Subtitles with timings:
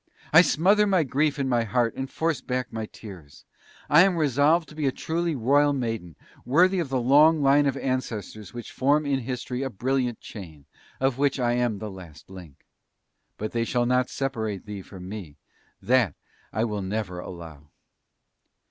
[0.33, 3.45] I smother my grief in my heart, and force back my tears.
[3.87, 7.77] I am resolved to be a truly Royal maiden, worthy of the long line of
[7.77, 10.65] ancestors which form in history a brilliant chain,
[10.99, 12.65] of which I am the last link.
[13.37, 15.37] But they shall not separate thee from me....
[15.83, 16.15] That
[16.51, 17.67] I will never allow!"